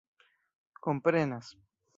komprenas 0.83 1.55